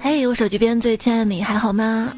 [0.00, 2.12] 嘿，我手机边最亲爱的你还好吗？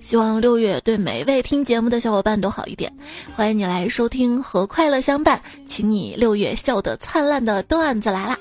[0.00, 2.92] 希望六月对每一位听节目的小伙伴都好一点。
[3.34, 8.38] 欢迎你来收听和快乐相伴，请你六月笑得灿烂的段子来啦！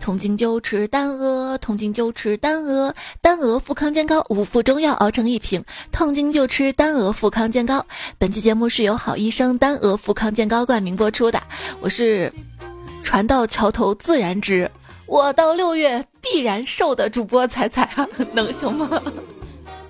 [0.00, 5.62] 痛经就吃丹鹅，痛经就吃丹鹅，丹鹅富康健膏，五副中药熬成一瓶，
[5.92, 7.84] 痛经就吃丹鹅富康健膏。
[8.18, 11.40] 本期节目是由好医生丹鹅富康健膏冠名播出的，
[11.80, 12.32] 我是
[13.04, 14.68] 船到桥头自然直，
[15.06, 19.02] 我到六月必然瘦的主播彩彩啊，能行吗？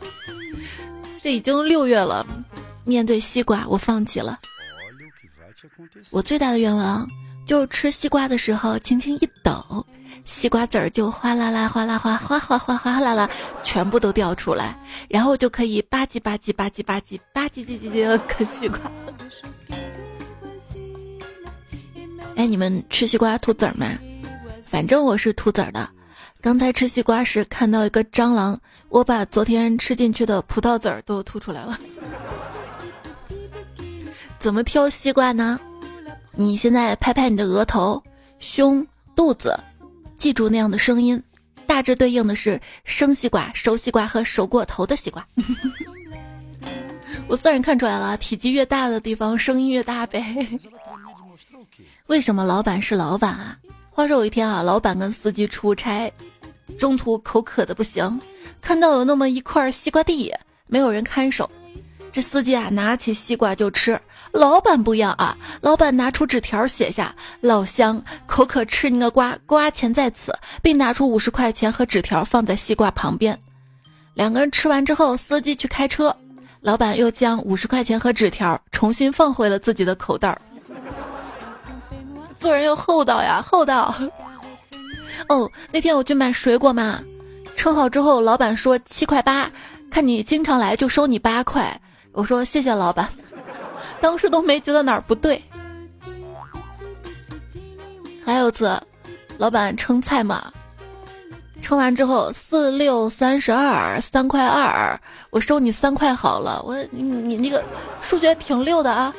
[1.23, 2.27] 这已经六月了，
[2.85, 4.41] 面对西瓜，我放弃了。
[6.11, 7.09] 我最大的愿望
[7.47, 9.87] 就是吃西瓜的时候，轻轻一抖。
[10.25, 13.29] 西瓜籽儿就哗啦啦、哗啦哗、哗哗哗哗啦啦，
[13.63, 14.77] 全部都掉出来，
[15.09, 18.79] 然后就可以吧唧吧唧吧唧吧唧吧唧唧唧唧啃西瓜。
[22.37, 23.87] 哎，你们吃西瓜吐籽儿吗？
[24.65, 25.89] 反正我是吐籽儿的。
[26.43, 31.79] 刚才吃西瓜时看到一个蟑螂，我把昨天吃进去的葡萄籽儿都吐出来了。
[34.41, 35.61] 怎么挑西瓜呢？
[36.33, 38.03] 你现在拍拍你的额头、
[38.41, 39.57] 胸、肚子。
[40.19, 41.23] 记住那样的声音，
[41.65, 45.25] 大致对应的是生西瓜、熟西瓜和熟过头的西瓜。
[47.29, 50.49] 我算是看出来了，体积越大的地方声音越大呗。
[52.09, 53.57] 为什么老板是老板啊？
[53.93, 56.13] 话说有一天啊，老板跟司机出差，
[56.79, 58.21] 中途口渴的不行，
[58.61, 60.33] 看到有那么一块西瓜地，
[60.69, 61.51] 没有人看守。
[62.13, 63.99] 这司机啊，拿起西瓜就吃。
[64.33, 73.39] 老板不一样啊，老板拿出纸条写下：“老乡，口渴吃你个瓜，瓜钱在此。”并拿出五十块钱和纸条放在西瓜旁边。
[74.13, 76.15] 两个人吃完之后，司机去开车，
[76.61, 80.39] 老板又将五十块钱和纸条重新放回了自己的口袋。
[82.39, 83.95] 做人要厚道呀，厚道。
[85.29, 87.01] 哦，那天我去买水果嘛，
[87.57, 89.51] 称好之后，老板说七块八，
[89.91, 91.81] 看你经常来就收你八块。
[92.13, 93.09] 我说谢谢老板，
[94.01, 95.43] 当时都没觉得哪儿不对。
[98.25, 98.81] 还有次，
[99.39, 100.53] 老板称菜嘛，
[101.61, 104.99] 称完之后四六三十二，三块二，
[105.31, 106.63] 我收你三块好了。
[106.65, 107.65] 我你你那个
[108.03, 109.15] 数学挺溜的啊。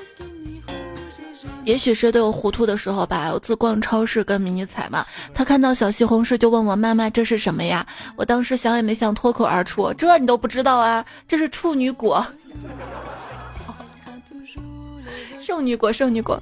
[1.65, 3.27] 也许是对我糊涂的时候吧。
[3.27, 7.85] 有次逛超市跟迷你彩嘛，他看到小西红柿就问我妈妈这是什么呀？
[8.15, 11.05] 我当时想也没想脱口而出，这你都不知道啊？
[11.27, 12.25] 这是处女果。
[15.41, 16.41] 圣女果，圣女果。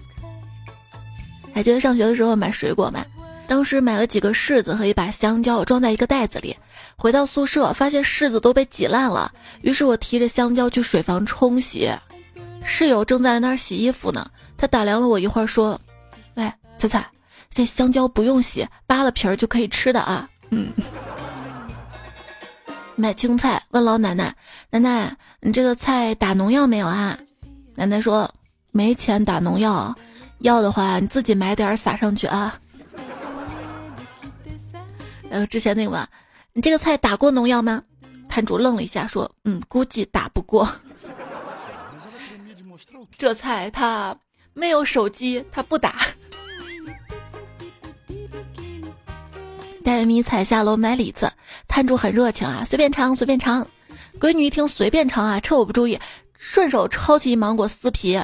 [1.53, 3.03] 还记得上学的时候买水果吗？
[3.47, 6.55] 当时买了几个柿子和一把香蕉，装在一个袋子里。
[6.95, 9.31] 回到宿舍，发现柿子都被挤烂了。
[9.61, 11.91] 于是我提着香蕉去水房冲洗。
[12.63, 14.25] 室友正在那儿洗衣服呢，
[14.61, 15.81] 他打量了我一会儿，说
[16.37, 17.03] ：“喂，彩彩，
[17.49, 20.71] 这香蕉不用洗，扒了皮儿就可以吃的啊。”嗯。
[22.95, 24.35] 买青菜，问老奶奶
[24.69, 27.17] ：“奶奶，你这个菜打农药没有啊？”
[27.73, 28.31] 奶奶说
[28.69, 29.95] ：“没钱打农药，
[30.41, 32.59] 要的话你自己买点撒上去啊。”
[35.31, 36.07] 呃，之前那个问，
[36.53, 37.81] 你这个菜打过农药吗？
[38.29, 40.69] 摊主愣了一下，说：“嗯，估计打不过。”
[43.17, 44.15] 这菜他
[44.53, 45.95] 没有手机，他不打。
[49.83, 51.31] 带迷彩下楼买李子，
[51.67, 53.67] 摊主很热情啊，随便尝随便尝。
[54.19, 55.99] 闺女一听随便尝啊，趁我不注意，
[56.37, 58.21] 顺手抄起一芒果撕皮。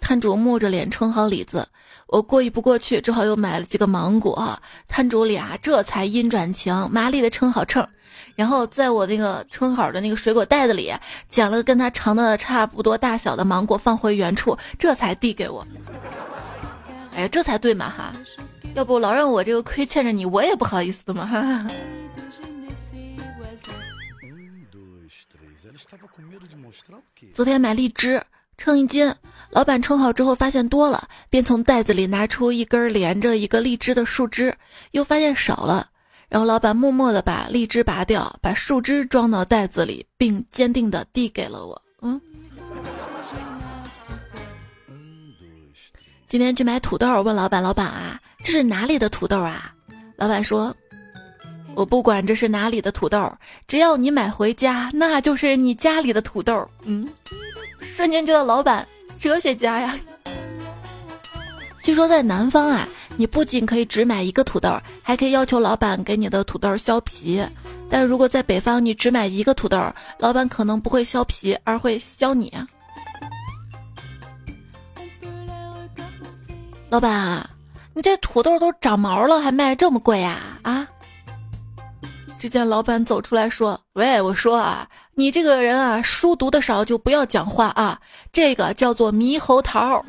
[0.00, 1.68] 摊主木着脸称好李子，
[2.06, 4.58] 我过意不过去，只好又买了几个芒果。
[4.88, 7.86] 摊主俩这才阴转晴，麻利的称好秤。
[8.34, 10.92] 然后在我那个称好的那个水果袋子里
[11.28, 15.66] 捡了跟它长的差不多大小的芒果，放回原处，这才递给我。
[17.14, 18.12] 哎呀，这才对嘛哈！
[18.74, 21.66] 要不老让我这个亏欠着你，我也不好意思的嘛哈。
[27.34, 28.22] 昨天买荔枝，
[28.56, 29.12] 称一斤，
[29.50, 34.56] 老板称好之后发现多了，便从袋子里拿出一根连着一个荔枝的树枝，
[34.92, 35.88] 又发现少了。
[36.30, 41.82] 然后老板默默地把荔枝拔掉，把树枝装到袋子里，并坚定地递给了我。
[42.02, 42.20] 嗯，
[46.28, 49.74] 今天去买土豆，问老板：“老板啊，这是哪里的土豆啊？”
[50.14, 50.72] 老板说
[51.74, 53.28] ：“我不管这是哪里的土豆，
[53.66, 57.08] 只要你买回家，那就是你家里的土豆。”嗯，
[57.96, 58.86] 瞬间觉得老板
[59.18, 59.98] 哲学家呀。
[61.82, 62.88] 据说在南方啊。
[63.20, 67.38] 你不仅可以只买一个土豆，还可以要求老板给你的土豆削皮。
[67.86, 69.78] 但如果在北方，你只买一个土豆，
[70.16, 72.50] 老板可能不会削皮，而会削你。
[76.88, 77.46] 老板，
[77.92, 80.38] 你这土豆都长毛了，还卖这么贵呀？
[80.62, 80.88] 啊！
[82.38, 88.00] 只见老板走出来说：“喂，我说啊，你这个人啊，书读的少就不要讲话啊，
[88.32, 90.02] 这个叫做猕猴桃。”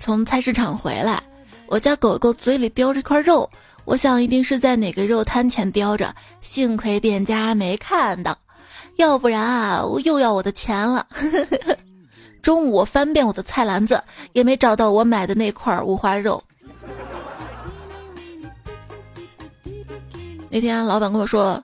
[0.00, 1.22] 从菜市场回来，
[1.66, 3.48] 我家狗狗嘴里叼着块肉，
[3.84, 8.36] 我想一定是在哪个肉摊前叼着，幸亏店家没看到，
[8.96, 11.06] 要不然啊，我又要我的钱了。
[12.40, 14.02] 中午我翻遍我的菜篮子，
[14.32, 16.42] 也没找到我买的那块五花肉。
[20.48, 21.62] 那天老板跟我说：“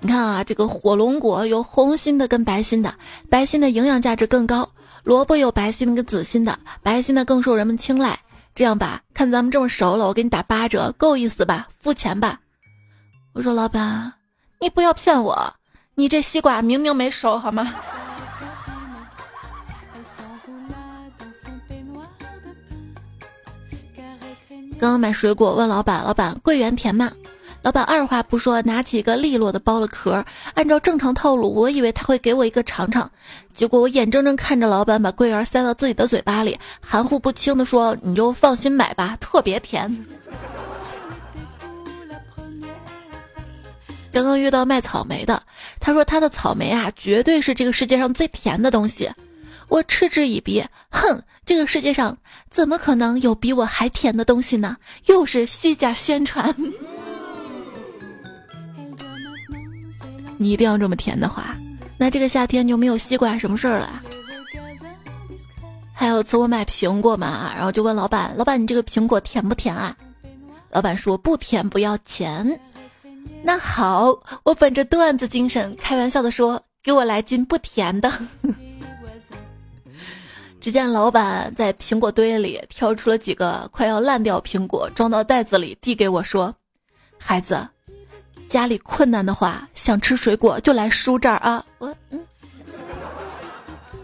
[0.00, 2.92] 你看啊，这个火龙果有红心的跟白心的，
[3.30, 4.68] 白心的营养价值更高。”
[5.04, 8.18] 萝卜有白心跟紫心的，白心的更受人们青睐。
[8.54, 11.68] 这样吧，看咱们这么熟了，我给你打八折，够意思吧？
[11.80, 12.38] 付钱吧。
[13.32, 14.12] 我说老板，
[14.60, 15.54] 你不要骗我，
[15.94, 17.74] 你这西瓜明明没熟，好吗？
[24.78, 27.10] 刚刚买水果，问老板，老板桂圆甜吗？
[27.62, 30.24] 老板二话不说，拿起一个利落的剥了壳。
[30.54, 33.08] 按照正常套路，我以为他会给我一个尝尝，
[33.54, 39.88] 结果我眼睁睁看着老板把桂圆塞到自己的嘴巴里，含糊不清的说：“你就放心买吧，特别甜。
[44.10, 45.40] ”刚刚遇到卖草莓的，
[45.78, 49.08] 他说他的草莓啊，绝对是这个世界上最甜的东西。
[49.68, 52.18] 我嗤之以鼻，哼，这个世界上
[52.50, 54.76] 怎么可能有比我还甜的东西呢？
[55.06, 56.54] 又是虚假宣传。
[60.42, 61.56] 你一定要这么甜的话，
[61.96, 64.02] 那这个夏天就没有西瓜什么事儿了。
[65.92, 69.96] 还有次我买苹果嘛，然后就问老板：“老板，你这个苹果甜不甜啊？”
[70.70, 72.60] 老板说：“不甜不要钱。”
[73.44, 78.10] 那好，我本着段子精神，开玩笑的说：“给我来斤不甜的。
[80.60, 86.52] ”只见老板在苹果堆里挑出了几个快要烂掉苹果，装到袋子里，递给我说
[87.16, 87.68] ：“孩子。”
[88.52, 91.64] 家里困难的话，想吃水果就来叔这儿啊！
[91.78, 92.22] 我嗯，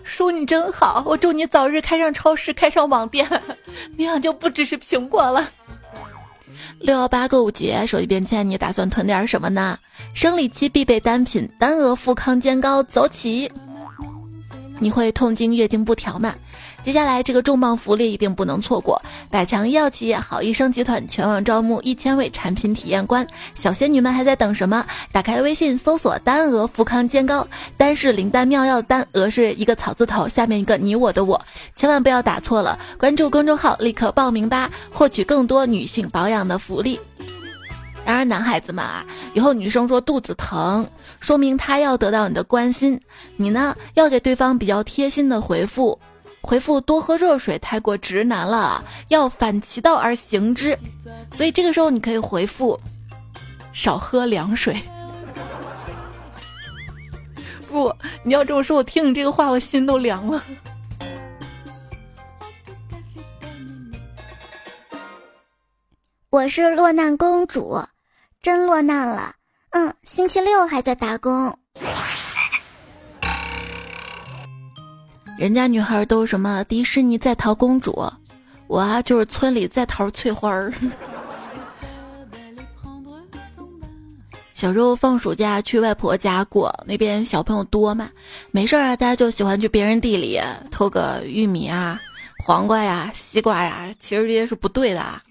[0.03, 3.29] 叔你真好，我祝你早日开上超市，开上网店，
[3.95, 5.47] 那样就不只是苹果了。
[6.81, 9.79] 六幺八购物节，手机便签，你打算囤点什么呢？
[10.15, 13.53] 生理期必备单品，单额富康健膏，走起！
[14.81, 16.35] 你会痛经、月经不调吗？
[16.83, 19.01] 接下来这个重磅福利一定不能错过！
[19.31, 24.85] 百强医药企业好医生集团全网招募一千位产品体验官，小仙女们还在等什么？
[25.13, 27.47] 打开微信搜索“丹鹅富康健膏”，
[27.77, 31.41] 丹是灵丹妙药的丹，鹅是一个草字头，下面一个你我的我，
[31.77, 32.79] 千万不要打错了！
[32.99, 36.99] 关注公众号立刻报名吧，获取更多女性保养的福利。
[38.09, 40.89] 当然，男孩子嘛，以后女生说肚子疼，
[41.21, 42.99] 说明她要得到你的关心，
[43.37, 46.01] 你呢要给对方比较贴心的回复。
[46.41, 50.75] 回复多喝热水太过直男了，要反其道而行之。
[51.35, 52.81] 所以这个时候你可以回复
[53.75, 54.81] 少喝凉水。
[57.71, 60.43] 不，你要这么说，我听你这个话，我心都凉了。
[66.31, 67.83] 我是落难公主，
[68.41, 69.35] 真落难了。
[69.71, 71.57] 嗯，星期六还在打工。
[75.39, 78.11] 人家女孩都什么迪士尼在逃公主，
[78.67, 80.73] 我啊就是村里在逃翠花儿。
[84.55, 88.11] 小时候放暑假去外婆家过，那边小朋友多嘛，
[88.51, 92.01] 没事儿啊，大家就喜欢去别人地里偷个玉米啊、
[92.45, 95.01] 黄瓜呀、西瓜呀，其实这些是不对的。
[95.01, 95.23] 啊。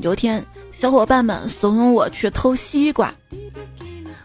[0.00, 0.42] 有天，
[0.84, 3.10] 小伙伴们怂恿我去偷西瓜。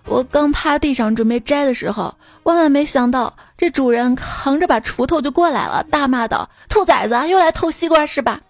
[0.04, 2.14] 我刚趴地上准备摘的时候，
[2.44, 8.42] 万万没想到，这主人扛着把锄头就过来了，大骂道：“兔崽子，又来偷西瓜是吧？”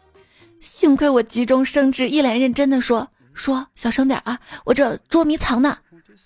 [0.60, 5.78] 幸亏我急中生智，一脸认真的说：“说小声点啊，我这捉迷藏呢。”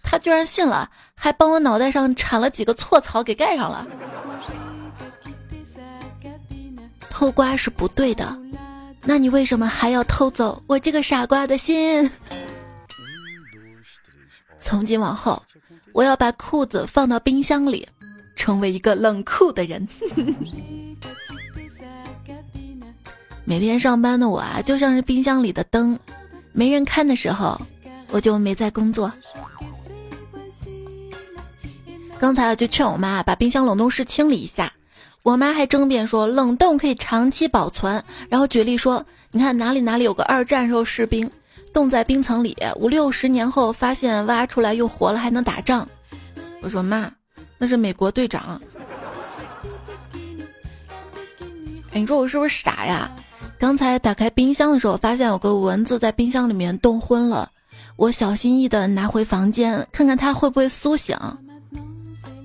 [0.03, 3.85] 他居然信了，还帮我脑袋上铲了几个错草给盖上了。
[7.09, 8.37] 偷瓜是不对的，
[9.05, 12.09] 那你为什么还要偷走我这个傻瓜的心？
[14.59, 15.43] 从今往后，
[15.91, 17.85] 我要把裤子放到冰箱里，
[18.35, 19.85] 成为一个冷酷的人。
[23.45, 25.99] 每天上班的我啊，就像是冰箱里的灯，
[26.53, 27.59] 没人看的时候，
[28.09, 29.11] 我就没在工作。
[32.17, 34.71] 刚才就劝我妈把冰箱冷冻室清理一下，
[35.23, 41.29] 我妈还争辩说冷冻可以长期保存，然后举例说，你看哪里哪里有个二战时候士兵。
[41.71, 45.87] 冻在冰层里五六十年后，发现挖出来又活了，还能打仗。
[46.61, 47.09] 我说妈，
[47.57, 48.61] 那是美国队长。
[51.91, 53.09] 哎，你说我是不是傻呀？
[53.57, 57.49] 刚才打开冰箱的时候，发现有个蚊子在冰箱里面冻昏了。
[57.95, 61.17] 我小心翼翼的拿回房间，看看它会不会苏醒。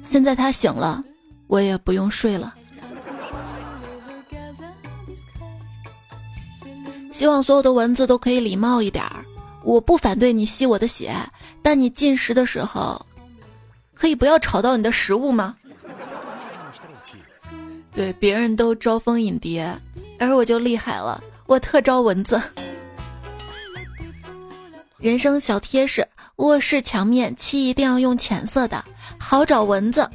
[0.09, 1.03] 现在它醒了，
[1.49, 2.55] 我也不用睡了。
[7.19, 9.25] 希望所有的蚊子都可以礼貌一点儿。
[9.65, 11.13] 我不反对你吸我的血，
[11.61, 13.05] 但你进食的时候，
[13.93, 15.57] 可以不要吵到你的食物吗？
[17.93, 19.77] 对，别人都招蜂引蝶，
[20.21, 22.41] 而我就厉害了，我特招蚊子。
[24.99, 26.07] 人生小贴士：
[26.37, 28.85] 卧室墙面漆一定要用浅色的，
[29.19, 30.09] 好找蚊子。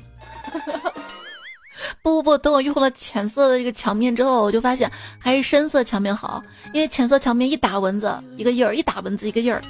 [2.01, 9.61] 不不不，等我用了浅色的这个墙面之后，我就发现还是深色墙面好，因为浅色墙面一打蚊子一个印儿，一打蚊子一个印儿，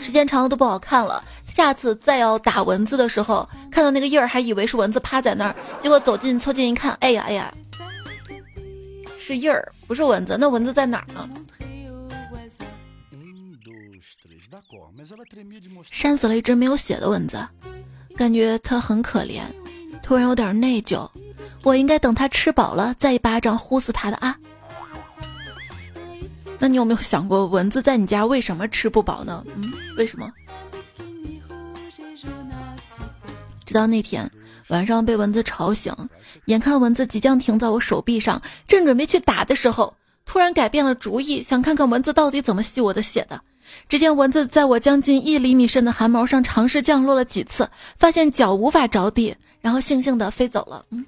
[0.00, 1.22] 时间长了都不好看了。
[1.46, 7.52] 下次再要打蚊子的时候，看到那个印儿，还以为是蚊子趴在那儿，结果走近凑近一看，哎呀哎呀，
[9.18, 10.36] 是印儿，不是蚊子。
[10.40, 11.28] 那蚊子在哪儿呢？
[15.82, 17.46] 扇死了一只没有血的蚊子，
[18.16, 19.42] 感觉它很可怜，
[20.02, 21.08] 突然有点内疚。
[21.62, 24.36] 我应该等它吃饱了再一巴掌呼死它的啊！
[26.58, 29.44] 那你有没有想过，蚊子在你家为什么吃不饱呢？
[29.54, 30.32] 嗯，为什么？
[33.64, 34.30] 直到那天
[34.68, 35.94] 晚上被蚊子吵醒，
[36.46, 39.94] 眼看蚊子即将停在我手臂上，正准备去打的时候，
[40.26, 43.40] 突然改变了主意，想看看蚊子到底怎么吸我的血的。
[43.88, 50.84] 只见蚊子在我将近一厘米深的汗毛上尝试降落了几次，发现脚无法着地，然后悻悻地飞走了。
[50.90, 51.02] 嗯，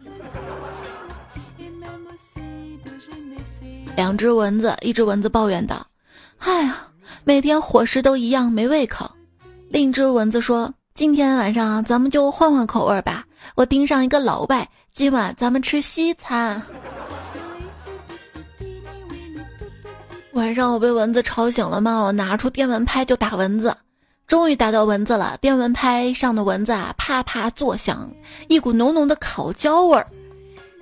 [3.94, 5.87] 两只蚊子，一只蚊子抱怨道
[6.38, 6.88] ：“哎呀，
[7.25, 9.11] 每天伙食都一样，没胃口。”
[9.68, 10.73] 另一只蚊子说。
[10.94, 16.62] 今天晚上咱们就换换口味吧，我盯上一个老外，今晚咱们吃西餐。
[20.34, 23.76] 晚上我被蚊子吵醒了嘛，我拿出电蚊拍就打蚊子，
[24.26, 25.37] 终于打到蚊子了。
[25.40, 28.11] 电蚊拍上的蚊子啊，啪啪作响，
[28.49, 30.07] 一股浓浓的烤焦味儿。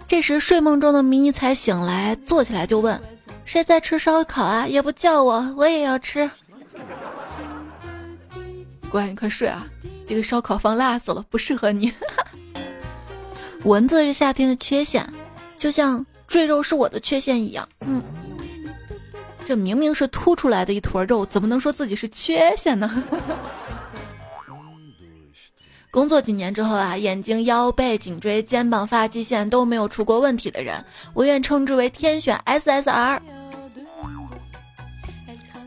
[0.09, 3.01] 这时睡梦中的迷你才醒来，坐起来就问
[3.45, 4.67] ：“谁在吃烧烤啊？
[4.67, 6.31] 也不叫我，我也要吃。”
[8.91, 9.67] 乖，你快睡啊。
[10.07, 11.91] 这个烧烤放辣死了，不适合你。
[13.65, 15.09] 蚊子是夏天的缺陷，
[15.57, 17.67] 就像赘肉是我的缺陷一样。
[17.81, 18.03] 嗯，
[19.45, 22.91] 这明明是凸出来的一坨肉，怎么能说自己是缺陷呢？
[25.91, 30.83] 工作几年之后啊，眼睛、腰背、颈椎、肩膀、发际线都没有出过问题的人，
[31.13, 33.21] 我愿称之为天选 SSR。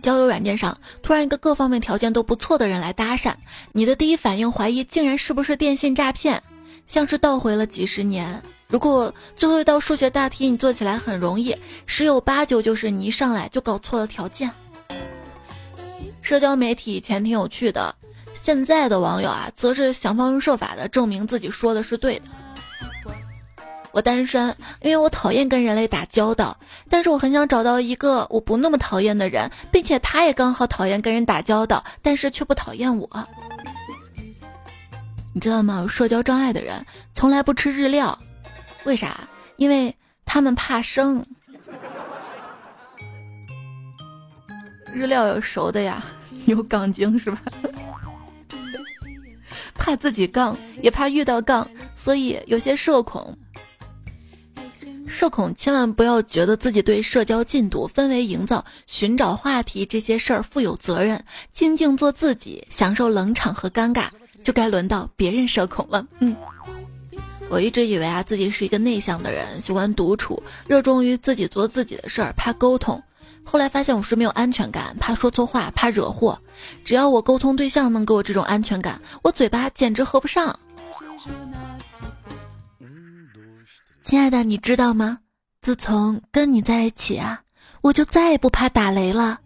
[0.01, 3.33] 交友软件上，突然一个各方面条件都不错的人来搭讪，
[3.71, 6.41] 你的第一反应怀疑竟然是不是电信诈骗，
[6.87, 8.41] 像是倒回了几十年。
[8.67, 11.55] 如果最后一道数学大题你做起来很容易，
[11.85, 14.51] 十有八九就是你一上来就搞错了条件。
[16.21, 17.93] 社交媒体以前挺有趣的，
[18.33, 22.25] 现在的网友啊，则是想方设法的证明自己说的是对的。
[23.91, 26.57] 我单身，因为我讨厌跟人类打交道，
[26.89, 33.09] 但是我很想找到一个我不那么讨厌的人，并且他也刚好讨厌跟人打交道，但是却不讨厌我。
[35.31, 35.79] 你知道吗？
[35.81, 38.17] 有社交障碍的人从来不吃日料，
[38.85, 39.19] 为啥？
[39.57, 41.23] 因为他们怕生。
[44.93, 46.03] 日料有熟的呀，
[46.47, 47.41] 有杠精是吧？
[49.75, 53.37] 怕自己杠，也怕遇到杠，所以有些社恐。
[55.07, 61.23] 社恐千万不要觉得自己对社交进度、氛围营造、寻找话题这些事儿负有责任，
[61.53, 64.07] 静静做自己，享受冷场和尴尬，
[64.43, 66.05] 就该轮到别人社恐了。
[66.19, 66.35] 嗯，
[67.49, 73.01] 我一直以为啊自己是一个内向的人，喜欢独处，热衷于自己做自己的事儿，怕沟通。
[73.43, 76.37] 后来发现我是没有安全感，怕说错话，怕惹祸。
[76.83, 80.59] 只要我沟通对象能给我这种安全感，我嘴巴简直合不上。
[84.03, 85.19] 亲爱的，你知道吗？
[85.61, 87.41] 自从跟你在一起啊，
[87.81, 89.39] 我就再也不怕打雷了。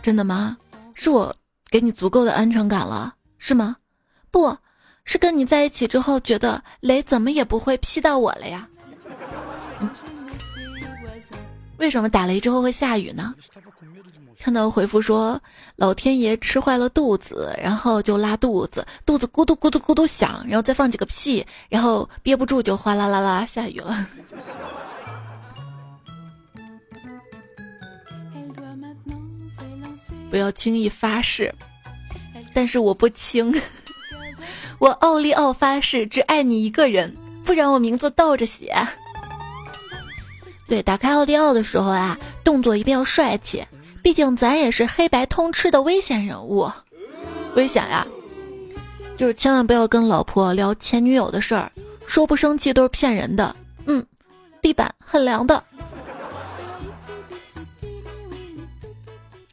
[0.00, 0.56] 真的吗？
[0.94, 1.34] 是我
[1.70, 3.76] 给你足够的安全感了，是吗？
[4.30, 4.56] 不
[5.04, 8.68] 是跟你在一起之后，觉得雷怎么也不会劈到我了呀。
[11.78, 13.34] 为什么打雷之后会下雨呢？
[14.38, 15.40] 看到回复说
[15.76, 24.06] 老天爷吃坏了肚子，然后就拉肚子，肚子咕嘟咕嘟咕嘟响，然后再放几个屁，然后憋不住就哗啦啦啦下雨了。
[30.30, 31.54] 不要轻易发誓，
[32.54, 33.54] 但是我不轻，
[34.82, 38.76] 我奥利奥发誓只爱你一个人，不然我名字倒着写。
[40.66, 42.18] 对，打开奥利奥的时候啊。
[42.42, 43.64] 动作一定要帅气，
[44.02, 46.68] 毕竟咱也是黑白通吃的危险人物。
[47.54, 48.04] 危险呀！
[49.16, 51.70] 就是千万不要跟老婆聊前女友的事儿，
[52.04, 53.54] 说不生气都是骗人的。
[53.86, 54.04] 嗯，
[54.60, 55.62] 地板很凉的。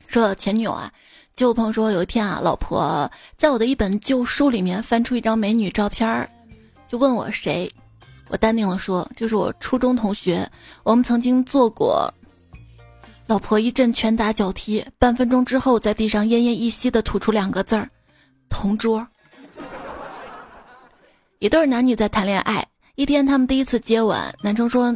[0.07, 0.91] 说到前女友啊，
[1.39, 6.29] 就有朋友说有一天啊，老婆在我的一本旧书里面翻出一张美女照片儿，
[6.85, 7.71] 就问我谁，
[8.27, 10.45] 我淡定的说这是我初中同学，
[10.83, 12.13] 我们曾经做过。
[13.25, 17.87] 老婆一阵拳打脚踢，半分钟之后在地上奄奄一息的吐出两个字儿：
[18.49, 19.07] 同桌。
[21.37, 24.93] 一对男女在谈恋爱，一天他们第一次接吻，男生说：“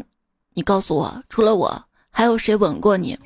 [0.53, 1.81] 你告诉我，除了我，
[2.11, 3.17] 还有谁吻过你？”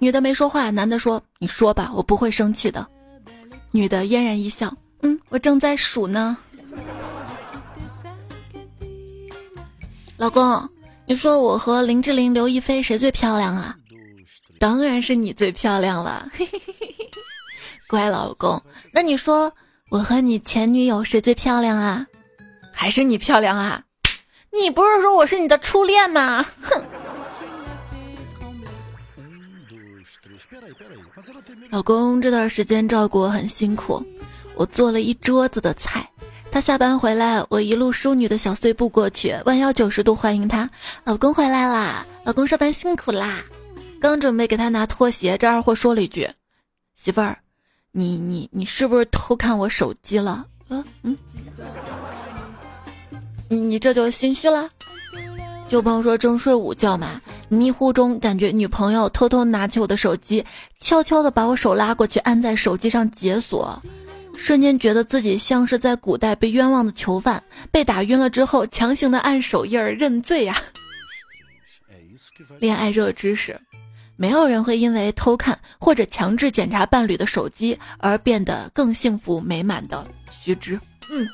[0.00, 2.84] 女的没说话，男的说：“你说吧，我不会生气的。”
[3.70, 6.36] 女的嫣然一笑：“嗯，我正在数呢。”
[10.16, 10.68] 老公，
[11.06, 13.76] 你说我和林志玲、刘亦菲谁最漂亮啊？
[14.58, 16.28] 当然是你最漂亮了，
[17.88, 18.62] 乖老公。
[18.92, 19.52] 那你说
[19.90, 22.06] 我和你前女友谁最漂亮啊？
[22.72, 23.82] 还是你漂亮啊？
[24.52, 26.44] 你不是说我是你的初恋吗？
[26.62, 26.82] 哼！
[31.70, 34.04] 老公这段时间照顾我很辛苦，
[34.54, 36.08] 我做了一桌子的菜。
[36.50, 40.68] 他下班回来，我一路淑女的小碎步过去，弯腰九十度欢迎他。
[41.04, 42.04] 老公回来啦！
[42.24, 43.44] 老公上班辛苦啦！
[44.00, 46.28] 刚准备给他拿拖鞋，这二货说了一句
[46.96, 47.38] ：“媳妇儿，
[47.92, 51.16] 你你你是不是偷看我手机了？”嗯嗯，
[53.48, 54.68] 你你这就心虚了。
[55.70, 60.44] 就朋友说正睡午觉嘛，迷糊中感觉女朋友偷偷拿起我的手机，
[60.80, 63.80] 悄悄的把我手拉过去按在手机上解锁，
[64.36, 70.60] 瞬间觉得自己像是在古代被冤枉的囚犯，被打晕了之后强行的按手印儿认罪呀。
[72.58, 73.56] 恋爱热知识。
[74.16, 80.04] 没有人会因为偷看或者强制检查伴侣的手机而变得更幸福美满的。
[80.32, 80.80] 须知，
[81.12, 81.28] 嗯，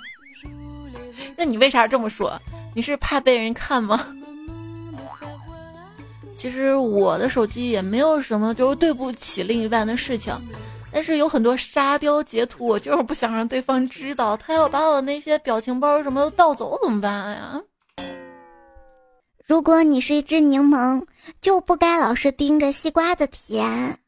[1.39, 2.39] 那你为啥这么说？
[2.75, 4.07] 你是怕被人看吗？
[6.37, 10.39] 其实我的手机也没有什么，就是对不起另一半的事情，
[10.93, 14.37] 但是有很多沙雕截图，我就是不想让对方知道。
[14.37, 17.61] 他要把我那些表情包什么的盗走怎么办呀？
[19.47, 21.07] 如果你是一只柠檬，
[21.41, 23.99] 就不该老是盯着西瓜的甜。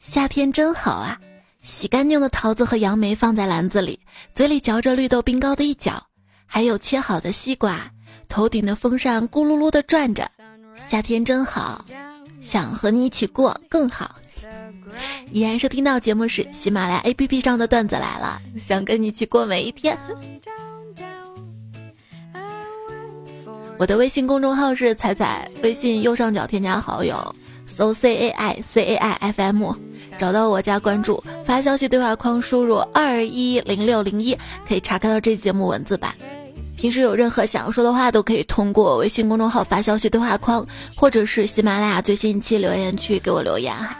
[0.00, 1.18] 夏天真好啊！
[1.62, 3.98] 洗干净的桃子和杨梅放在篮子里，
[4.34, 6.04] 嘴里嚼着绿豆冰糕的一角，
[6.46, 7.90] 还有切好的西瓜。
[8.34, 10.28] 头顶的风扇咕噜噜的转着，
[10.88, 11.84] 夏天真好，
[12.42, 14.16] 想和你一起过更好。
[15.30, 19.96] 依然是听到节目是喜马拉雅 APP 上的段子来了，想跟你一起过每一天。
[23.78, 27.32] 我的微信公众号是彩彩，微信右上角添加好友，
[27.66, 29.72] 搜 C A I C A I F M，
[30.18, 36.12] 找到我加关注，发消息对话框输入二一零六零一，可以查看到这节目文字版。
[36.84, 43.96] 平时有任何想要说的话，都可以通过微信公众号发消息对话框，或者是喜马拉雅最新一期留言区给我留言哈。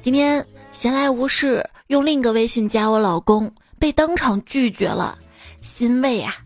[0.00, 5.18] 今天闲来无事，用另一个微信加我老公，被当场拒绝了，
[5.60, 6.36] 欣慰呀。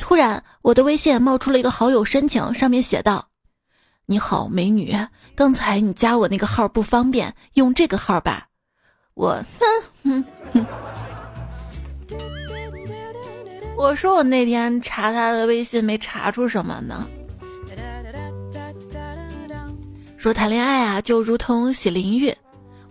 [0.00, 3.28] 突然，我的微信冒出了一个好友申请，上面写道
[4.08, 4.96] ：“你好，美女，
[5.36, 8.46] 刚才你加我那个号不方便，用这个号吧。”
[9.12, 9.66] 我哼
[10.04, 10.66] 哼哼，
[13.82, 17.04] 我说我那天查他的微信没查出什么呢？
[20.16, 22.32] 说谈恋爱啊，就如同洗淋浴，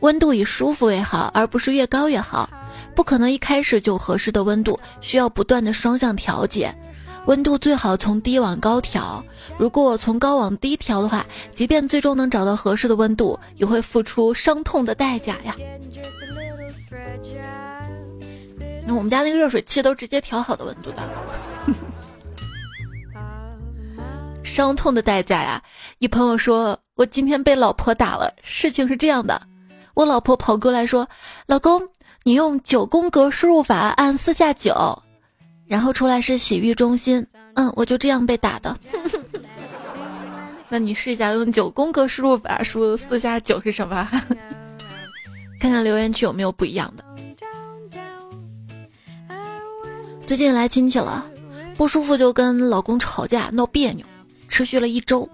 [0.01, 2.49] 温度以舒服为好，而不是越高越好。
[2.93, 6.75] 不可能一开始就合适的温度，需要不断的双向调节。
[7.25, 9.23] 温度最好从低往高调，
[9.57, 11.25] 如果从高往低调的话，
[11.55, 15.55] 即便最终能找到合适的温度，也会付出伤痛的代价呀。
[18.85, 21.01] 那我们家那个热水器都直接调好的温度的，
[24.43, 25.61] 伤痛的代价呀！
[25.99, 28.33] 一朋友说，我今天被老婆打了。
[28.43, 29.41] 事情是这样的，
[29.93, 31.07] 我老婆跑过来说
[31.47, 31.87] ：“老公，
[32.23, 35.01] 你用九宫格输入法按四下九。”
[35.67, 38.77] 然后出来是洗浴中心，嗯，我就这样被打的。
[40.67, 44.05] 那你试一下用九宫格输入法输四下九是什么？
[45.61, 47.05] 看看留言区有没有不一样的。
[50.31, 51.25] 最近来亲戚了，
[51.75, 54.05] 不舒服就跟老公吵架闹别扭，
[54.47, 55.29] 持续了一周。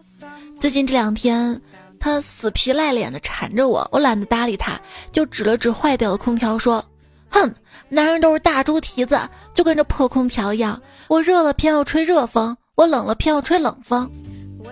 [0.60, 1.62] 最近这两天，
[2.00, 4.82] 他死皮赖脸的缠着我，我懒得搭理他，
[5.12, 6.84] 就指了指坏掉的空调说
[7.30, 7.54] ：“哼，
[7.90, 9.20] 男人都是大猪蹄子，
[9.54, 14.10] 就跟这破空调一样，我热了偏要吹热风，我冷了偏要吹冷风。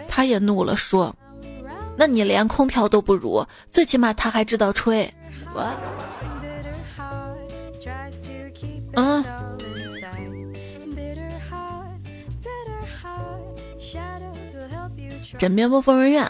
[0.08, 1.16] 他也怒了，说
[1.96, 5.08] ：“那你连空调都不如，最起码他还知道吹。”
[5.54, 5.72] 我，
[8.96, 9.24] 嗯。
[15.38, 16.30] 枕边风疯人院，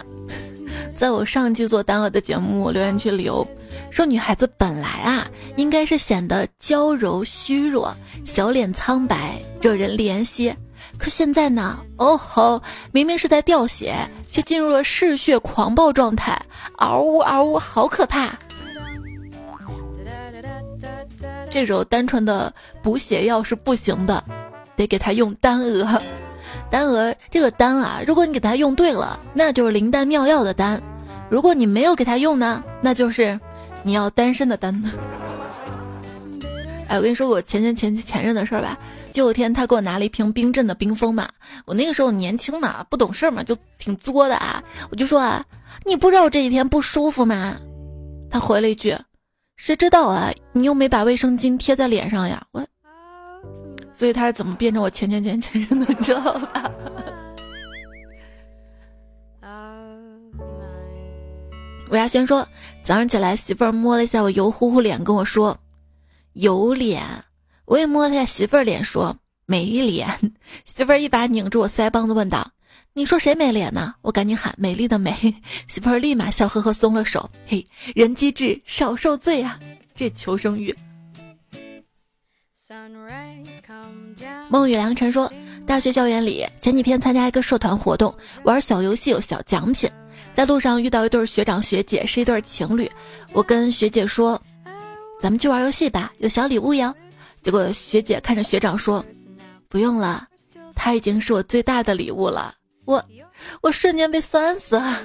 [0.97, 3.47] 在我上季做单额的节目留言区留
[3.91, 10.53] 说，女孩子本来啊应该是显得娇柔虚弱，小脸苍白，惹人怜惜。
[10.97, 16.39] 可现在呢，哦吼，明明是在掉血，却进入了嗜血狂暴状态，
[16.77, 18.31] 嗷呜嗷呜，好可怕！
[21.49, 24.23] 这种单纯的补血药是不行的，
[24.75, 26.01] 得给他用丹鹅。
[26.69, 30.77] 丹娥这个丹啊，如果你给它用对了，那就是灵丹妙药的丹；
[31.29, 33.39] 如果你没有给它用呢，那就是
[33.83, 34.83] 你要单身的单。
[36.87, 38.77] 哎，我跟你说我前前前前任的事儿吧，
[39.11, 41.27] 就有天他给我拿了一瓶冰镇的冰峰嘛，
[41.65, 45.43] 我那个时候年轻嘛，不懂事儿嘛，就挺作的啊，我就说啊，
[45.85, 47.55] 你不知道我这几天不舒服吗？
[48.29, 48.95] 他回了一句，
[49.55, 52.65] 谁知道啊，你又没把卫生巾贴在脸上呀，我。
[53.97, 56.71] 所以他是怎么变成我前前前前任的，你知道吧？
[61.89, 62.45] 吴亚轩说，
[62.83, 65.57] 早上起来媳妇儿摸了一下我油乎乎脸，跟我说
[66.33, 67.23] 有脸。
[67.63, 70.33] 我也摸了一下媳妇儿脸，说没脸。
[70.65, 72.51] 媳妇儿一把拧住我腮帮子，问道
[72.93, 75.13] ：“你说谁没脸呢？”我赶紧喊：“美丽的美。
[75.69, 77.29] ”媳妇儿立马笑呵呵松了手。
[77.47, 79.59] 嘿，人机智少受罪啊，
[79.93, 80.75] 这求生欲。
[82.57, 83.44] Sunray
[84.49, 85.31] 梦雨良辰说，
[85.65, 89.89] 大学校园里前几天参加一个社团活动，玩小游戏有小奖品，
[90.33, 92.89] 在路上遇到一对学长学姐，是一对情侣。
[93.33, 94.41] 我跟学姐说
[95.19, 96.93] ：“咱们去玩游戏吧，有小礼物哟。”
[97.41, 99.03] 结果学姐看着学长说
[99.69, 100.27] ：“不用了，
[100.75, 102.53] 他已经是我最大的礼物了。”
[102.85, 103.03] 我
[103.61, 104.99] 我瞬间被酸死了。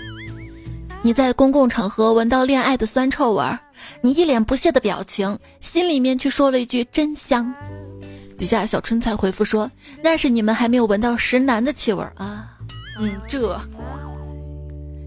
[1.02, 3.58] 你在公共场合闻到恋爱的酸臭味儿。
[4.00, 7.52] 你一脸不屑的表情，心里面却说了一句“真香”。
[8.42, 9.70] 底下小春菜回复说
[10.02, 12.58] ：“那是你们还没有闻到石楠的气味啊。”
[12.98, 13.56] 嗯，这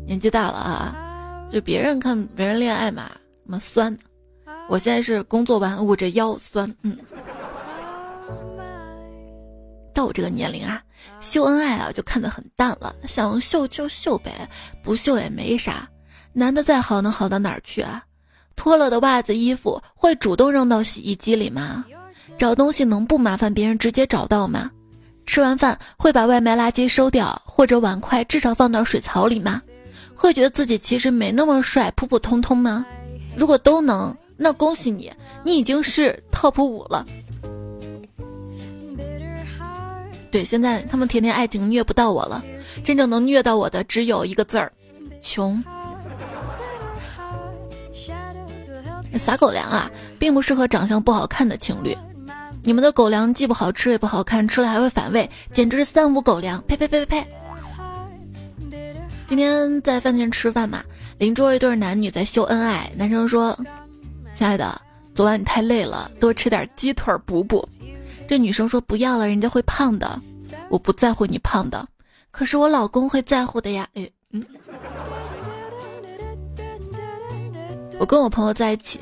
[0.08, 0.96] 年纪大了啊，
[1.52, 3.12] 就别人看别人恋爱嘛，
[3.44, 3.94] 那么酸。
[4.70, 6.74] 我现在是工作完捂着腰酸。
[6.84, 6.98] 嗯，
[9.94, 10.82] 到我这个年龄啊，
[11.20, 14.50] 秀恩爱啊就看得很淡了，想秀就秀呗，
[14.82, 15.86] 不秀也没啥。
[16.32, 18.02] 男的再好能好到哪儿去啊？
[18.56, 21.84] 脱了的袜子、衣服会主动扔到洗衣机里吗？
[22.38, 24.70] 找东西能不麻烦别人直接找到吗？
[25.26, 29.62] 吃完饭会把外卖垃圾收掉，或者碗筷至少放到水槽里吗？
[30.14, 32.86] 会觉得自己其实没那么帅，普普通通吗？
[33.36, 35.12] 如果都能，那恭喜你，
[35.44, 37.06] 你已经是 top 五了。
[40.32, 42.44] 对，现在他们甜甜爱情虐不到我了，
[42.84, 44.72] 真正能虐到我的只有一个字儿：
[45.22, 45.62] 穷。
[49.18, 51.98] 撒狗粮啊，并不适合长相不好看的情侣。
[52.66, 56.60] 你们的狗粮既不好吃也不好看，吃了还会反胃，简直是三无狗粮！
[56.68, 57.28] 呸呸呸呸呸！
[59.28, 60.84] 今天在饭店吃饭嘛，
[61.20, 62.92] 邻桌一对男女在秀恩爱。
[62.98, 63.56] 男生说
[64.34, 64.82] ：“亲爱的，
[65.14, 67.68] 昨晚你太累了，多吃点鸡腿补补。”
[68.28, 70.20] 这女生说：“不要了，人家会胖的。”
[70.70, 71.88] 我不在乎你胖的，
[72.32, 73.88] 可是我老公会在乎的呀。
[73.94, 74.44] 哎，嗯。
[78.00, 79.00] 我跟我朋友在一起，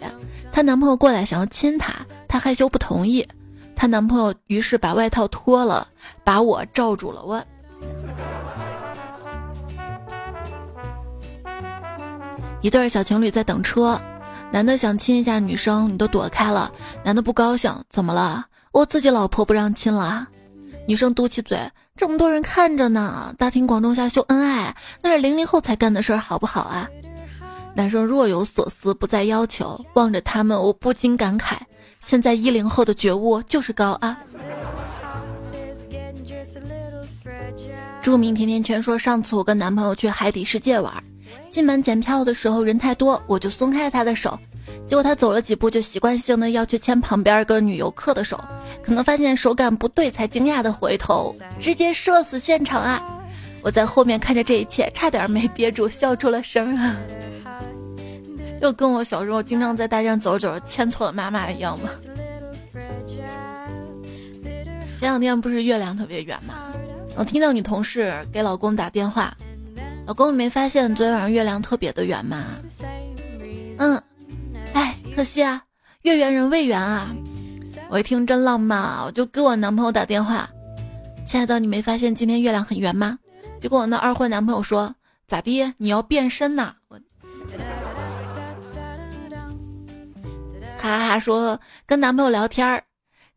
[0.52, 1.94] 她男朋友过来想要亲她，
[2.28, 3.26] 她害羞不同意，
[3.76, 5.88] 她男朋友于是把外套脱了，
[6.24, 7.22] 把我罩住了。
[7.24, 7.44] 我
[12.62, 14.00] 一对小情侣在等车，
[14.52, 16.72] 男的想亲一下女生，你都躲开了，
[17.04, 18.46] 男的不高兴，怎么了？
[18.72, 20.28] 我自己老婆不让亲了。
[20.88, 21.60] 女生嘟起嘴，
[21.96, 26.88] 这么多人看着呢，大庭广众下秀恩爱，那是零零后才干的事儿，好不好啊？
[27.76, 29.80] 男生若有所思，不再要求。
[29.94, 31.58] 望着他们，我不禁感慨：
[32.00, 34.18] 现在一零后的觉悟就是高啊！
[38.02, 40.94] 著名甜甜圈说：上次我跟男朋友去海底世界玩，
[41.50, 44.38] 进门检票的时候人太多，我就松开了他的手，
[44.86, 48.40] 结果他走了几步就习惯性的要去牵旁边一个女游客的手，
[48.84, 53.02] 可能发现手感不对，才惊讶的回头，直接社死现场啊！
[53.64, 56.98] 我在后面看着这一切，差点没憋住笑出了声啊！
[58.64, 61.90] 就跟我小时候经常在大街上走走牵错了妈妈一样吗？
[64.98, 66.72] 前两天不是月亮特别圆吗？
[67.18, 69.36] 我听到女同事给老公打电话，
[70.08, 72.42] 老公你没发现昨天晚上月亮特别的圆吗？
[73.80, 74.02] 嗯，
[74.72, 75.62] 哎，可惜啊，
[76.04, 77.14] 月圆人未圆啊！
[77.90, 80.50] 我一听真浪漫啊，我就给我男朋友打电话，
[81.28, 83.20] 亲爱的，你没发现今天月亮很圆吗？
[83.60, 84.96] 结果我那二婚男朋友说，
[85.28, 85.74] 咋的？
[85.76, 86.72] 你要变身呐？
[86.88, 86.98] 我
[90.84, 92.84] 哈哈哈说跟男朋友聊天儿，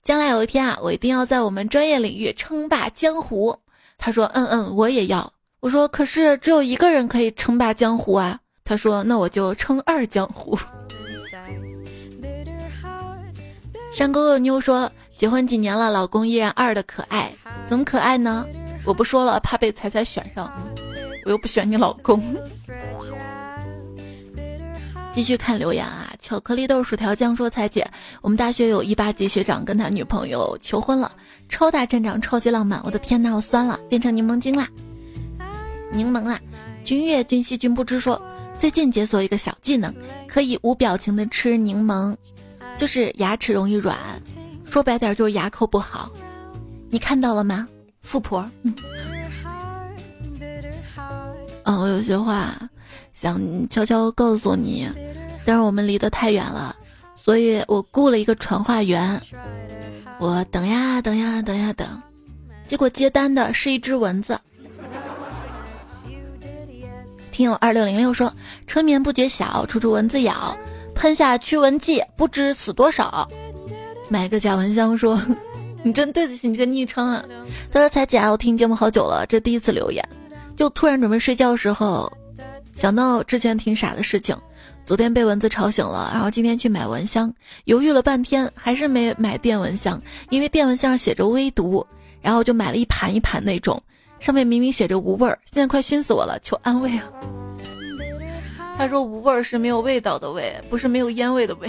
[0.03, 3.57] 将来有一天啊，我一定要在我们专业领域称霸江湖。
[3.97, 5.33] 他说嗯嗯，我也要。
[5.61, 8.41] 我说可是只有一个人可以称霸江湖啊。
[8.65, 10.59] 他说那我就称二江湖。
[13.95, 17.33] 山沟沟妞说：“结婚几年了，老公依然二的可爱，
[17.69, 18.45] 怎么可爱呢？
[18.85, 20.53] 我不说了，怕被彩彩选上，
[21.25, 22.21] 我又不选你老公。”
[25.17, 26.13] 继续看留言啊！
[26.21, 31.11] 巧克力豆薯条酱说：“彩姐，我们大学有一八级学长跟他女朋友求婚了，
[31.49, 32.79] 超大阵仗，超级浪漫。
[32.85, 34.69] 我的天呐，我酸了，变成柠檬精啦，
[35.91, 36.39] 柠檬啦！”
[36.85, 38.21] 君越君兮君不知说
[38.61, 39.91] ：“最近解锁一个小技能，
[40.29, 42.15] 可以无表情的吃柠檬。”
[42.77, 43.97] 就是牙齿容易软，
[44.71, 46.11] 说白点就是牙口不好。
[46.91, 47.67] 你看到了吗，
[48.03, 48.47] 富婆？
[51.65, 52.55] 嗯，我有些话
[53.15, 54.87] 想悄悄告诉你，
[55.47, 56.75] 但是我们离得太远了，
[57.15, 59.19] 所以我雇了一个传话员。
[60.19, 61.87] 我等呀等呀等呀等，
[62.67, 64.39] 结果接单的是一只蚊子。
[67.31, 68.33] 听友二六零六说，
[68.67, 70.57] 春眠不觉晓，处处蚊子咬。
[70.95, 73.29] 喷下驱蚊剂，不知死多少。
[74.09, 75.21] 买个假蚊香说
[75.85, 77.23] ：“你真对得起你这个昵称啊！”
[77.71, 80.03] 他说：“彩姐，我听节目好久了，这第一次留言，
[80.57, 82.11] 就突然准备睡觉的时候，
[82.73, 84.35] 想到之前挺傻的事情。
[84.87, 91.85] 昨天被蚊子吵醒了，然后今天去买蚊香，犹豫了半天，还是没买电蚊香，因为电蚊香写着微毒，
[92.23, 93.83] 然后就买了一盘一盘那种，
[94.21, 97.03] 上面明明写着无味儿，现在快熏死我了，求安慰啊！”
[98.79, 101.69] 他说无味儿是没有味道的味，不是没有烟味的味。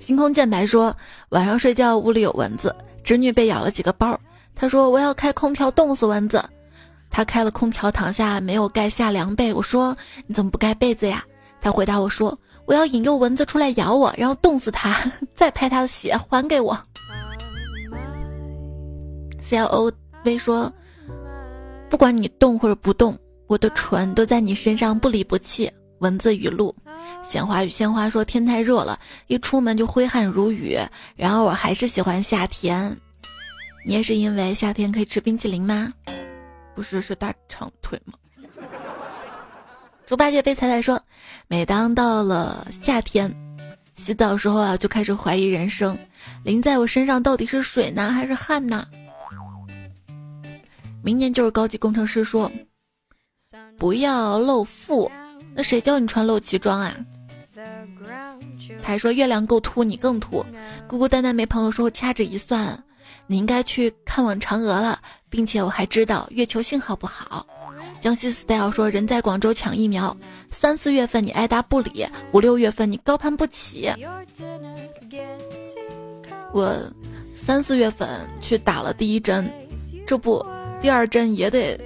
[0.00, 0.96] 星空见白说
[1.28, 4.18] 晚上睡觉屋里有蚊子，侄女被咬了几个包。
[4.54, 6.42] 他说我要开空调冻死蚊子。
[7.10, 9.52] 他开了空调躺下没有盖夏凉被。
[9.52, 9.96] 我说
[10.26, 11.24] 你怎么不盖被子呀？
[11.60, 14.96] 他回答我说我要引诱蚊子出来咬我，然后冻死它，
[15.34, 16.80] 再拍他的血还给我。
[19.40, 19.92] C L O
[20.24, 20.72] V 说
[21.88, 23.18] 不管你动或者不动。
[23.48, 25.68] 我的唇都在你身上不离不弃。
[25.98, 26.72] 文字语录：
[27.28, 28.96] 鲜花与鲜花说天太热了，
[29.26, 30.78] 一出门就挥汗如雨。
[31.16, 32.96] 然而我还是喜欢夏天。
[33.84, 35.92] 你也是因为夏天可以吃冰淇淋吗？
[36.74, 38.14] 不是，是大长腿吗？
[40.06, 41.00] 猪八戒被彩彩说，
[41.46, 43.32] 每当到了夏天，
[43.96, 45.96] 洗澡时候啊，就开始怀疑人生，
[46.42, 48.86] 淋在我身上到底是水呢还是汗呢？
[51.02, 52.50] 明年就是高级工程师说。
[53.78, 55.10] 不要露腹，
[55.54, 56.94] 那谁叫你穿露脐装啊？
[58.82, 60.44] 他还说月亮够秃，你更秃。
[60.86, 62.80] 孤孤单单没朋友说，掐指一算，
[63.30, 67.46] 你应该去看望嫦娥了，并且我还知道月球信号不好。
[68.00, 70.16] 江西 style 说人在广州抢疫苗，
[70.50, 73.88] 三四月份你爱答不理，五六月份你高攀不起。
[76.52, 76.76] 我
[77.32, 78.08] 三四月份
[78.40, 79.48] 去打了第一针，
[80.04, 80.44] 这不
[80.80, 81.80] 第二针也得。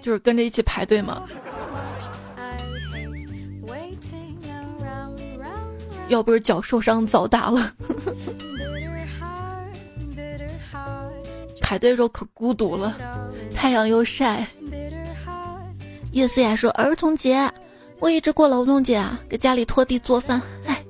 [0.00, 1.22] 就是跟着一起排队吗，
[6.08, 7.70] 要不是脚受伤早打了。
[11.70, 12.96] 排队时候可孤独了，
[13.54, 14.44] 太阳又晒。
[16.10, 17.48] 叶思雅说：“儿童节，
[18.00, 20.42] 我一直过劳动节啊，给家里拖地做饭。
[20.66, 20.82] 哎，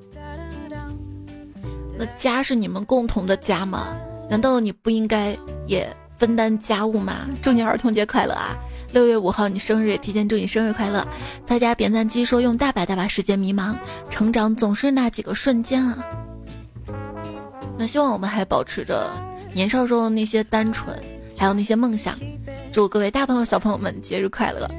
[1.99, 3.95] 那家是你们共同的家吗？
[4.27, 7.27] 难道你不应该也分担家务吗？
[7.43, 8.57] 祝你儿童节快乐啊！”
[8.91, 11.07] 六月五号，你生日，提前祝你生日快乐！
[11.45, 13.75] 大家点赞机说用大把大把时间迷茫，
[14.09, 16.03] 成长总是那几个瞬间啊。
[17.77, 19.11] 那希望我们还保持着
[19.53, 20.97] 年少时候的那些单纯，
[21.37, 22.17] 还有那些梦想。
[22.71, 24.69] 祝各位大朋友小朋友们节日快乐！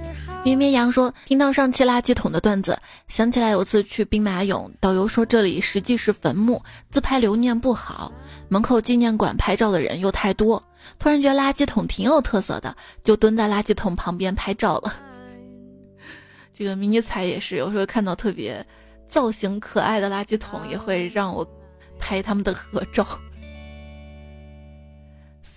[0.43, 8.11] 绵绵羊说：“听到上期垃圾桶的段子，想起来有次去兵马俑，导游说这里实际是坟墓，自拍留念不好。
[8.49, 10.61] 门口纪念馆拍照的人又太多，
[10.99, 14.93] 突然觉得垃圾桶挺有特色的，就蹲在垃圾桶旁边拍照了。
[16.55, 18.67] 这个迷你彩也是，有时候看到特别
[19.07, 21.47] 造型可爱的垃圾桶，也会让我
[22.01, 23.07] 拍他们的合照。”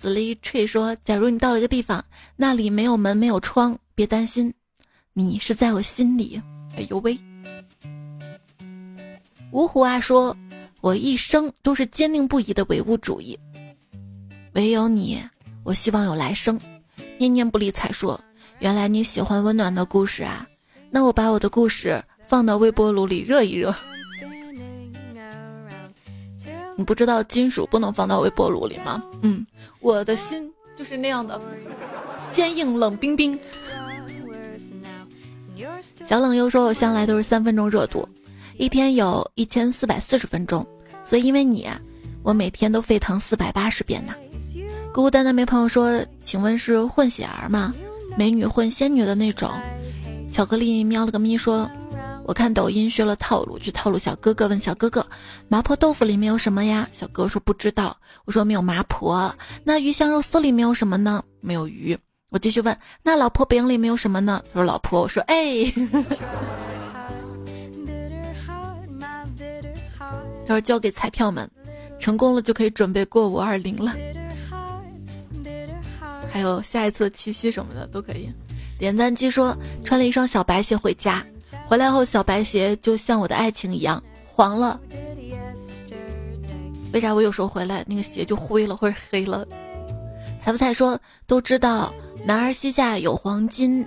[0.02, 2.04] Sleep Tree 说：“假如你到了一个地方，
[2.36, 4.52] 那里没有门，没有窗，别担心。”
[5.14, 6.40] 你是在我心里，
[6.76, 7.18] 哎呦喂！
[9.50, 10.36] 芜湖啊说，
[10.82, 13.38] 我一生都是坚定不移的唯物主义，
[14.52, 15.18] 唯有你，
[15.64, 16.60] 我希望有来生。
[17.16, 18.20] 念念不离才说，
[18.58, 20.46] 原来你喜欢温暖的故事啊，
[20.90, 23.74] 那我把我的故事放到微波炉里热一热。
[26.76, 29.02] 你不知道金属不能放到微波炉里吗？
[29.22, 29.44] 嗯，
[29.80, 31.40] 我的心就是那样的
[32.30, 33.38] 坚硬冷冰冰。
[36.04, 38.06] 小冷又说：“我向来都是三分钟热度，
[38.58, 40.64] 一天有一千四百四十分钟，
[41.04, 41.66] 所以因为你，
[42.22, 44.14] 我每天都沸腾四百八十遍呢。”
[44.92, 47.74] 孤孤单单没朋友说：“请问是混血儿吗？
[48.16, 49.50] 美女混仙女的那种？”
[50.32, 51.70] 巧克力喵了个咪说
[52.26, 55.06] ：“我看抖音学了套路，去套路小哥哥，问小哥哥，
[55.46, 56.88] 麻婆豆腐里面有什么呀？
[56.92, 57.96] 小哥说不知道。
[58.24, 59.32] 我说没有麻婆。
[59.62, 61.22] 那鱼香肉丝里面有什么呢？
[61.40, 61.96] 没有鱼。
[62.30, 64.42] 我继续问，那老婆饼里面有什么呢？
[64.52, 65.02] 他说老婆。
[65.02, 65.72] 我说哎。
[70.44, 71.48] 他说交给彩票们，
[72.00, 73.94] 成功了就可以准备过五二零了。”
[76.28, 78.28] 还有下一次七夕什么的都可以。
[78.78, 81.24] 点赞机说穿了一双小白鞋回家，
[81.66, 84.80] 回来后小白鞋就像我的爱情一样黄了。
[86.92, 89.46] 为啥我有时候回来那个鞋就灰了或者黑了？
[90.40, 91.92] 彩不彩说都知道
[92.24, 93.86] 男儿膝下有黄金，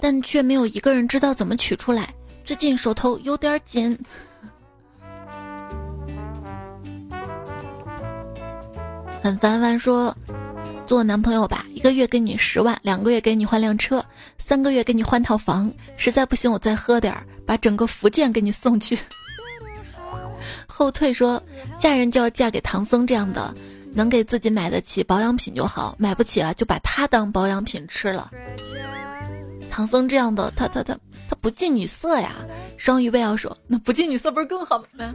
[0.00, 2.14] 但却没有一个人知道怎么取出来。
[2.44, 3.98] 最近手头有点紧。
[9.22, 10.14] 很烦烦说。
[10.86, 14.04] 做男朋友吧，一个月给你十万，两个月给你换辆车，
[14.38, 18.98] 三个月给你换套房，实在不行我再喝点儿，把整个福建给你送去。
[20.66, 21.42] 后退说，
[21.78, 23.54] 嫁人就要嫁给唐僧这样的，
[23.94, 28.30] 能给自己买得起保养品就好，买不起啊就把他当保养品吃了。
[29.74, 30.96] 唐僧这样的，他他他
[31.28, 32.36] 他不近女色呀。
[32.76, 35.12] 双鱼未要说，那不近女色不是更好吗？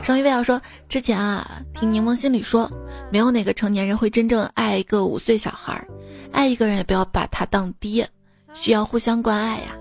[0.00, 2.70] 双鱼未要说，之前啊，听柠檬心里说，
[3.10, 5.84] 没有哪个成年人会真正爱一个五岁小孩，
[6.30, 8.08] 爱一个人也不要把他当爹，
[8.54, 9.74] 需要互相关爱呀。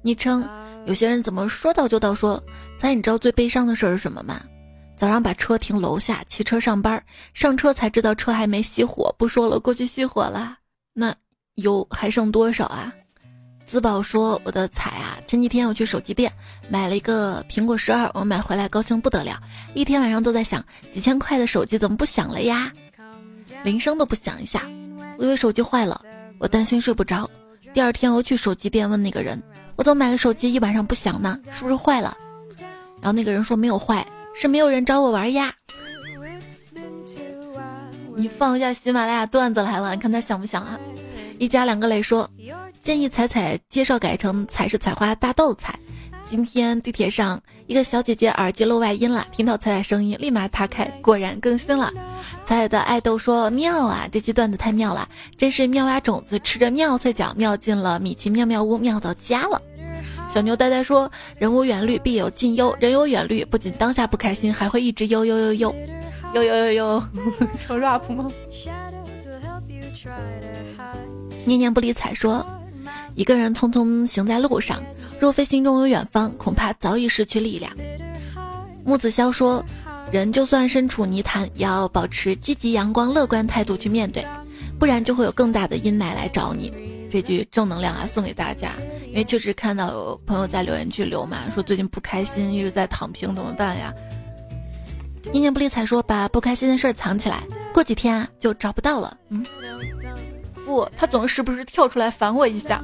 [0.00, 0.48] 昵称
[0.86, 2.42] 有些人怎么说到就到说，
[2.78, 4.40] 猜你知道最悲伤的事是什么吗？
[4.96, 10.56] 早上把车停楼下，骑车上班，上车才知道车还没熄火，不说了，过去熄火了，
[10.94, 11.14] 那。
[11.60, 12.92] 有还剩多少啊？
[13.66, 16.32] 自宝说：“我的彩啊，前几天我去手机店
[16.68, 19.40] 买了一个苹果十二，我买回来高兴不得了，
[19.74, 22.72] 一天晚上都在想，几千块的手机怎么不响了呀？
[23.62, 24.62] 铃声都不响一下，
[25.18, 26.02] 我以为手机坏了，
[26.40, 27.30] 我担心睡不着。
[27.72, 29.40] 第二天我去手机店问那个人，
[29.76, 31.38] 我怎么买个手机一晚上不响呢？
[31.52, 32.16] 是不是坏了？
[33.00, 35.54] 然后那个人说没有坏，是没有人找我玩呀。
[38.16, 40.76] 你放一下喜马拉雅段子来了，你看他响不响啊？”
[41.40, 42.30] 一家两个雷说
[42.78, 45.74] ：“建议彩彩介绍改成彩是采花大豆彩。”
[46.22, 51.90] 今天地铁上一个小姐姐耳机漏外音了，听到彩彩声音立马打开，果然更新了。
[52.44, 59.58] 彩彩的爱豆说：“妙啊，这期段子太妙了，真是妙蛙种子吃着妙脆角，妙进了米奇妙妙屋，妙到家了。”
[60.28, 62.76] 小牛呆呆说：“人无远虑，必有近忧。
[62.78, 65.74] 人有远虑，不仅当下不开心，还会一直忧忧忧忧
[66.34, 67.02] 忧忧忧忧。”
[67.66, 68.30] 唱 rap 吗？
[71.50, 72.46] 念念不理睬说
[73.16, 74.80] ：“一个人匆匆行在路上，
[75.18, 77.72] 若非心中有远方，恐怕早已失去力量。”
[78.86, 79.64] 木子潇说
[80.12, 84.24] ：“人就算身处泥潭，也要保持积极、阳光、乐观态度去面对，
[84.78, 86.72] 不然就会有更大的阴霾来找你。”
[87.10, 88.74] 这句正能量啊，送给大家。
[89.08, 93.92] 因为确实看到有朋友在留言区留嘛，说最近不开心，一直在躺平，怎么办呀？
[95.32, 97.42] 念念不理睬说：“把不开心的事儿藏起来，
[97.74, 99.44] 过几天啊就找不到了。”嗯。
[100.70, 102.80] 不，他总是时不时跳出来烦我一下。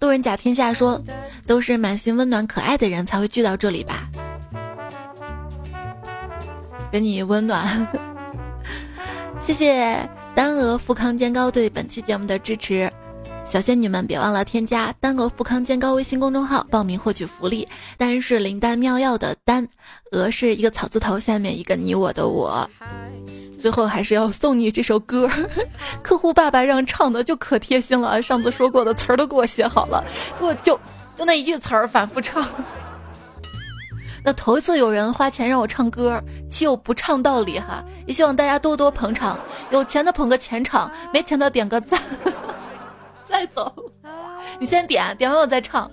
[0.00, 1.00] 路人甲天下说，
[1.46, 4.08] 都是满心温暖可爱的人才会聚到这里吧？
[6.90, 7.86] 给你温暖。
[9.40, 9.96] 谢谢
[10.34, 12.92] 丹鹅富康健膏对本期节目的支持。
[13.48, 17.66] 小仙女们别忘了添加丹鹅富康健膏微信公众号报名获取福利。
[17.96, 19.68] 丹是灵丹妙药的丹，
[20.10, 22.68] 鹅是一个草字头下面一个你我的我。
[23.58, 25.28] 最后还是要送你这首歌，
[26.02, 28.20] 客户爸爸让唱的就可贴心了。
[28.20, 30.04] 上次说过的词儿都给我写好了，
[30.40, 30.78] 我就
[31.16, 32.46] 就那一句词儿反复唱。
[34.22, 36.20] 那头一次有人花钱让我唱歌，
[36.50, 37.84] 岂有不唱道理哈？
[38.06, 39.38] 也希望大家多多捧场，
[39.70, 42.00] 有钱的捧个钱场，没钱的点个赞，
[43.24, 43.72] 再走。
[44.58, 45.90] 你先点，点完我再唱。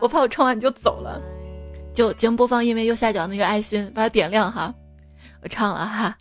[0.00, 1.20] 我怕我唱完你就走了，
[1.94, 4.74] 就节目播放页面右下角那个爱心，把它点亮哈。
[5.44, 6.16] 我唱了哈，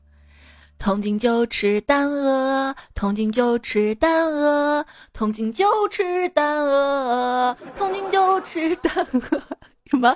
[0.78, 9.42] 痛经就吃丹鹅，痛经就吃丹鹅，痛经就吃丹鹅，痛经就吃丹鹅。
[9.90, 10.14] 什么？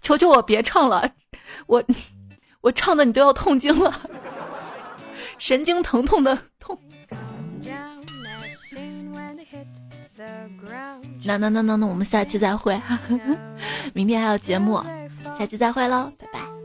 [0.00, 1.10] 求求我别唱了，
[1.66, 1.84] 我
[2.62, 4.00] 我唱的你都要痛经了，
[5.36, 6.78] 神经疼痛的痛。
[11.24, 12.98] 那那那那那，我们下期再会哈，
[13.92, 14.82] 明天还有节目，
[15.38, 16.59] 下期再会喽，拜拜。